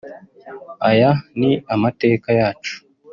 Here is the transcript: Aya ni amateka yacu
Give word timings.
Aya 0.89 1.11
ni 1.39 1.51
amateka 1.73 2.29
yacu 2.39 2.75